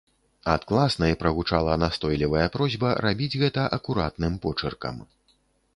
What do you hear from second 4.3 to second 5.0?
почыркам.